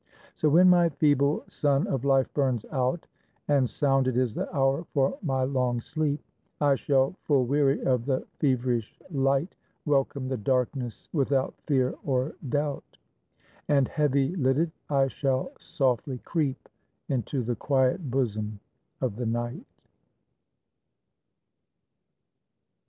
[0.33, 3.05] So when my feeble sun of life burns out,
[3.47, 6.19] And sounded is the hour for my long sleep,
[6.59, 9.53] I shall, full weary of the feverish light,
[9.85, 12.97] Welcome the darkness without fear or doubt,
[13.67, 16.67] And heavy lidded, I shall softly creep
[17.07, 18.59] Into the quiet bosom
[19.01, 19.67] of the Night.